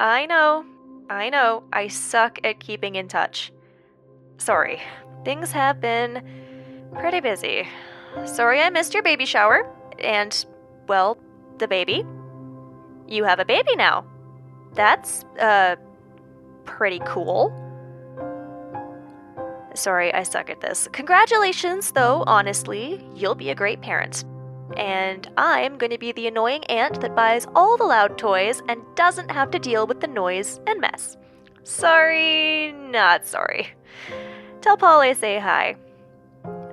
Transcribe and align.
I 0.00 0.24
know, 0.24 0.64
I 1.10 1.28
know, 1.28 1.62
I 1.74 1.88
suck 1.88 2.38
at 2.42 2.58
keeping 2.58 2.94
in 2.94 3.06
touch. 3.06 3.52
Sorry, 4.38 4.80
things 5.26 5.52
have 5.52 5.78
been 5.78 6.22
pretty 6.98 7.20
busy. 7.20 7.68
Sorry 8.24 8.62
I 8.62 8.70
missed 8.70 8.94
your 8.94 9.02
baby 9.02 9.26
shower, 9.26 9.70
and, 9.98 10.46
well, 10.88 11.18
the 11.58 11.68
baby. 11.68 12.02
You 13.08 13.24
have 13.24 13.40
a 13.40 13.44
baby 13.44 13.76
now. 13.76 14.06
That's, 14.72 15.22
uh, 15.38 15.76
pretty 16.64 17.00
cool. 17.04 17.52
Sorry, 19.74 20.14
I 20.14 20.22
suck 20.22 20.48
at 20.48 20.62
this. 20.62 20.88
Congratulations, 20.92 21.92
though, 21.92 22.24
honestly. 22.26 23.06
You'll 23.14 23.34
be 23.34 23.50
a 23.50 23.54
great 23.54 23.82
parent. 23.82 24.24
And 24.76 25.30
I'm 25.36 25.78
going 25.78 25.90
to 25.90 25.98
be 25.98 26.12
the 26.12 26.26
annoying 26.26 26.64
aunt 26.64 27.00
that 27.00 27.16
buys 27.16 27.46
all 27.54 27.76
the 27.76 27.84
loud 27.84 28.18
toys 28.18 28.62
and 28.68 28.82
doesn't 28.94 29.30
have 29.30 29.50
to 29.50 29.58
deal 29.58 29.86
with 29.86 30.00
the 30.00 30.06
noise 30.06 30.60
and 30.66 30.80
mess. 30.80 31.16
Sorry, 31.64 32.72
not 32.72 33.26
sorry. 33.26 33.68
Tell 34.60 34.76
Paul 34.76 35.00
I 35.00 35.12
say 35.12 35.38
hi. 35.38 35.76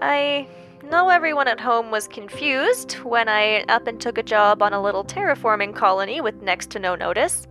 I 0.00 0.48
know 0.82 1.08
everyone 1.08 1.48
at 1.48 1.60
home 1.60 1.90
was 1.90 2.08
confused 2.08 2.94
when 3.04 3.28
I 3.28 3.62
up 3.68 3.86
and 3.86 4.00
took 4.00 4.18
a 4.18 4.22
job 4.22 4.62
on 4.62 4.72
a 4.72 4.82
little 4.82 5.04
terraforming 5.04 5.74
colony 5.74 6.20
with 6.20 6.42
next 6.42 6.70
to 6.70 6.78
no 6.78 6.94
notice. 6.94 7.46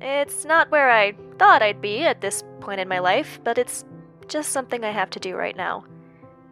It's 0.00 0.44
not 0.44 0.70
where 0.70 0.90
I 0.90 1.12
thought 1.38 1.62
I'd 1.62 1.80
be 1.80 2.04
at 2.04 2.20
this 2.20 2.42
point 2.60 2.80
in 2.80 2.88
my 2.88 2.98
life, 2.98 3.40
but 3.44 3.58
it's 3.58 3.84
just 4.28 4.52
something 4.52 4.84
I 4.84 4.90
have 4.90 5.10
to 5.10 5.20
do 5.20 5.34
right 5.34 5.56
now. 5.56 5.84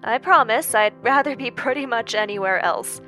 I 0.02 0.18
promise 0.18 0.74
I'd 0.74 0.94
rather 1.02 1.36
be 1.36 1.50
pretty 1.50 1.86
much 1.86 2.14
anywhere 2.14 2.64
else. 2.64 3.00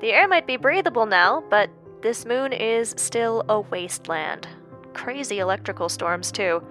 The 0.00 0.12
air 0.12 0.26
might 0.26 0.46
be 0.46 0.56
breathable 0.56 1.06
now, 1.06 1.44
but 1.50 1.70
this 2.02 2.26
moon 2.26 2.52
is 2.52 2.94
still 2.96 3.44
a 3.48 3.60
wasteland. 3.60 4.48
Crazy 4.92 5.38
electrical 5.38 5.88
storms, 5.88 6.30
too. 6.32 6.62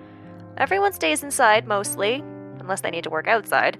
Everyone 0.58 0.94
stays 0.94 1.24
inside 1.24 1.68
mostly, 1.68 2.24
unless 2.60 2.82
they 2.82 2.92
need 2.92 3.04
to 3.06 3.10
work 3.10 3.28
outside. 3.28 3.80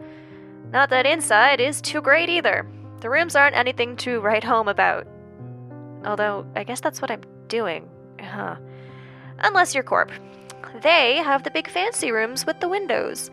Not 0.72 0.90
that 0.90 1.06
inside 1.06 1.62
is 1.62 1.82
too 1.82 2.02
great 2.02 2.30
either. 2.30 2.68
The 3.02 3.10
rooms 3.10 3.36
aren't 3.36 3.56
anything 3.56 3.96
to 3.98 4.22
write 4.22 4.44
home 4.44 4.68
about. 4.68 5.08
Although, 6.06 6.46
I 6.56 6.64
guess 6.64 6.80
that's 6.80 7.02
what 7.02 7.12
I'm 7.12 7.22
doing. 7.48 7.88
Huh. 8.20 8.56
Unless 9.40 9.76
you're 9.76 9.84
Corp. 9.84 10.12
They 10.82 11.18
have 11.18 11.44
the 11.44 11.52
big 11.52 11.70
fancy 11.70 12.12
rooms 12.12 12.46
with 12.46 12.60
the 12.60 12.70
windows. 12.70 13.30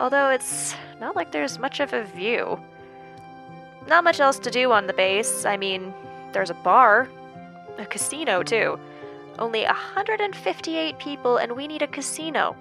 Although 0.00 0.30
it's 0.30 0.74
not 0.98 1.14
like 1.14 1.30
there's 1.30 1.58
much 1.58 1.78
of 1.78 1.92
a 1.92 2.04
view. 2.04 2.58
Not 3.86 4.02
much 4.02 4.18
else 4.18 4.38
to 4.38 4.50
do 4.50 4.72
on 4.72 4.86
the 4.86 4.94
base. 4.94 5.44
I 5.44 5.58
mean, 5.58 5.92
there's 6.32 6.48
a 6.48 6.54
bar, 6.54 7.06
a 7.76 7.84
casino, 7.84 8.42
too. 8.42 8.80
Only 9.38 9.64
158 9.64 10.98
people, 10.98 11.36
and 11.36 11.52
we 11.52 11.68
need 11.68 11.82
a 11.82 11.86
casino. 11.86 12.56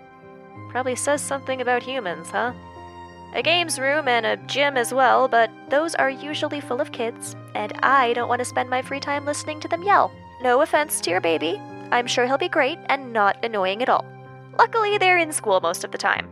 Probably 0.69 0.97
says 0.97 1.21
something 1.21 1.61
about 1.61 1.81
humans, 1.81 2.29
huh? 2.29 2.51
A 3.33 3.41
games 3.41 3.79
room 3.79 4.09
and 4.09 4.25
a 4.25 4.37
gym 4.47 4.75
as 4.75 4.93
well, 4.93 5.29
but 5.29 5.49
those 5.69 5.95
are 5.95 6.09
usually 6.09 6.59
full 6.59 6.81
of 6.81 6.91
kids, 6.91 7.37
and 7.55 7.71
I 7.83 8.13
don't 8.13 8.27
want 8.27 8.39
to 8.39 8.45
spend 8.45 8.69
my 8.69 8.81
free 8.81 8.99
time 8.99 9.25
listening 9.25 9.61
to 9.61 9.67
them 9.67 9.83
yell. 9.83 10.11
No 10.41 10.61
offense 10.61 10.99
to 11.01 11.09
your 11.09 11.21
baby, 11.21 11.61
I'm 11.91 12.07
sure 12.07 12.25
he'll 12.25 12.37
be 12.37 12.49
great 12.49 12.79
and 12.87 13.13
not 13.13 13.43
annoying 13.45 13.81
at 13.81 13.89
all. 13.89 14.05
Luckily, 14.57 14.97
they're 14.97 15.17
in 15.17 15.31
school 15.31 15.61
most 15.61 15.83
of 15.83 15.91
the 15.91 15.97
time. 15.97 16.27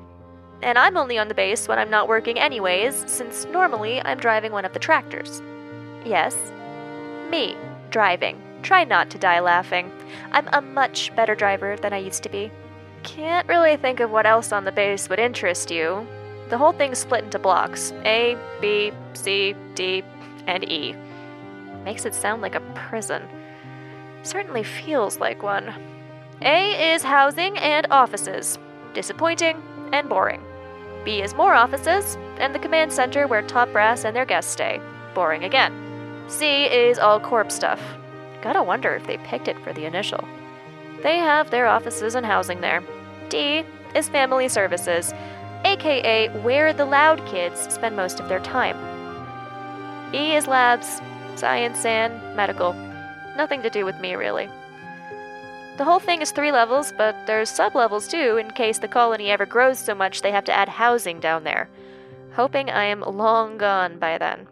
And 0.62 0.78
I'm 0.78 0.98
only 0.98 1.18
on 1.18 1.28
the 1.28 1.34
base 1.34 1.68
when 1.68 1.80
I'm 1.80 1.90
not 1.90 2.08
working, 2.08 2.40
anyways, 2.40 3.10
since 3.10 3.46
normally 3.46 4.02
I'm 4.02 4.18
driving 4.18 4.52
one 4.52 4.66
of 4.66 4.74
the 4.74 4.80
tractors. 4.80 5.42
Yes, 6.04 6.36
me, 7.30 7.56
driving. 7.90 8.42
Try 8.64 8.84
not 8.84 9.10
to 9.12 9.18
die 9.18 9.40
laughing. 9.40 9.92
I'm 10.32 10.48
a 10.52 10.62
much 10.62 11.16
better 11.16 11.36
driver 11.36 11.76
than 11.78 11.94
I 11.94 11.98
used 11.98 12.24
to 12.24 12.30
be. 12.30 12.52
Can't 13.04 13.48
really 13.48 13.78
think 13.78 14.00
of 14.00 14.12
what 14.12 14.26
else 14.26 14.52
on 14.52 14.66
the 14.66 14.72
base 14.72 15.10
would 15.10 15.20
interest 15.20 15.70
you. 15.70 16.08
The 16.50 16.58
whole 16.58 16.72
thing's 16.72 16.98
split 16.98 17.24
into 17.24 17.40
blocks 17.40 17.92
A, 18.06 18.38
B, 18.62 18.92
C, 19.14 19.56
D, 19.76 20.04
and 20.48 20.70
E. 20.70 20.96
Makes 21.84 22.06
it 22.06 22.16
sound 22.16 22.42
like 22.42 22.56
a 22.56 22.62
prison. 22.74 23.28
Certainly 24.24 24.64
feels 24.64 25.20
like 25.20 25.44
one. 25.44 25.74
A 26.42 26.94
is 26.94 27.04
housing 27.04 27.58
and 27.58 27.88
offices. 27.92 28.58
Disappointing 28.94 29.62
and 29.94 30.10
boring. 30.10 30.44
B 31.08 31.22
is 31.22 31.34
more 31.36 31.54
offices, 31.54 32.18
and 32.38 32.54
the 32.54 32.60
command 32.60 32.92
center 32.92 33.28
where 33.28 33.42
top 33.42 33.72
brass 33.72 34.04
and 34.04 34.14
their 34.14 34.26
guests 34.26 34.52
stay. 34.52 34.82
Boring 35.16 35.46
again. 35.46 35.72
C 36.28 36.66
is 36.66 37.00
all 37.00 37.18
corp 37.18 37.50
stuff. 37.50 37.82
Gotta 38.42 38.62
wonder 38.62 38.94
if 38.94 39.08
they 39.08 39.18
picked 39.20 39.48
it 39.48 39.58
for 39.64 39.72
the 39.72 39.86
initial. 39.86 40.28
They 41.04 41.16
have 41.16 41.50
their 41.50 41.66
offices 41.66 42.14
and 42.16 42.26
housing 42.26 42.60
there. 42.60 42.84
D 43.30 43.64
is 43.96 44.10
family 44.10 44.50
services, 44.50 45.14
aka 45.64 46.28
where 46.42 46.74
the 46.74 46.84
loud 46.84 47.26
kids 47.26 47.74
spend 47.74 47.96
most 47.96 48.20
of 48.20 48.28
their 48.28 48.42
time. 48.42 48.76
E 50.14 50.36
is 50.36 50.46
labs, 50.46 51.00
science, 51.38 51.86
and 51.86 52.36
medical. 52.36 52.74
Nothing 53.38 53.62
to 53.62 53.70
do 53.70 53.86
with 53.86 53.98
me, 54.02 54.16
really. 54.16 54.50
The 55.78 55.86
whole 55.86 56.00
thing 56.00 56.24
is 56.24 56.32
three 56.32 56.52
levels, 56.52 56.92
but 56.98 57.16
there's 57.28 57.52
sub-levels 57.52 58.08
too, 58.08 58.38
in 58.38 58.50
case 58.50 58.80
the 58.80 58.88
colony 58.88 59.30
ever 59.30 59.46
grows 59.46 59.78
so 59.78 59.94
much 59.94 60.22
they 60.22 60.32
have 60.32 60.46
to 60.46 60.54
add 60.54 60.70
housing 60.70 61.20
down 61.20 61.44
there. 61.44 61.70
Hoping 62.34 62.72
I 62.72 62.86
am 62.86 63.02
long 63.02 63.60
gone 63.60 64.00
by 64.00 64.18
then. 64.18 64.48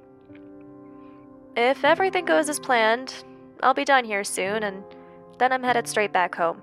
If 1.56 1.84
everything 1.84 2.26
goes 2.26 2.48
as 2.48 2.60
planned, 2.60 3.24
I'll 3.64 3.74
be 3.74 3.86
done 3.86 4.06
here 4.06 4.24
soon, 4.24 4.62
and 4.62 4.84
then 5.40 5.52
I'm 5.52 5.64
headed 5.64 5.88
straight 5.88 6.14
back 6.14 6.36
home. 6.36 6.62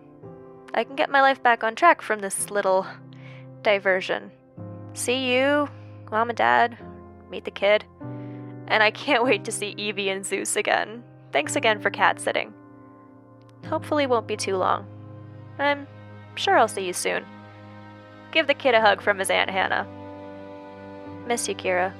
I 0.74 0.84
can 0.84 0.94
get 0.94 1.10
my 1.10 1.20
life 1.20 1.42
back 1.42 1.64
on 1.64 1.74
track 1.74 2.00
from 2.00 2.20
this 2.20 2.48
little 2.50 2.86
diversion. 3.62 4.30
See 4.94 5.32
you, 5.32 5.68
mom 6.12 6.30
and 6.30 6.36
dad, 6.36 6.78
meet 7.30 7.44
the 7.44 7.50
kid, 7.50 7.84
and 8.68 8.80
I 8.80 8.92
can't 8.92 9.24
wait 9.28 9.44
to 9.44 9.52
see 9.52 9.74
Evie 9.76 10.10
and 10.10 10.24
Zeus 10.24 10.54
again. 10.54 11.02
Thanks 11.32 11.56
again 11.56 11.80
for 11.80 11.90
cat 11.90 12.20
sitting. 12.20 12.54
Hopefully, 13.68 14.06
won't 14.06 14.26
be 14.26 14.36
too 14.36 14.56
long. 14.56 14.86
I'm 15.58 15.86
sure 16.34 16.56
I'll 16.56 16.68
see 16.68 16.86
you 16.86 16.92
soon. 16.92 17.24
Give 18.32 18.46
the 18.46 18.54
kid 18.54 18.74
a 18.74 18.80
hug 18.80 19.00
from 19.02 19.18
his 19.18 19.30
Aunt 19.30 19.50
Hannah. 19.50 19.86
Miss 21.26 21.48
you, 21.48 21.54
Kira. 21.54 21.92